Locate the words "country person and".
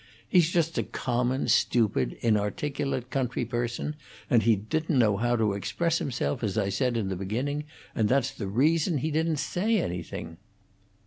3.11-4.41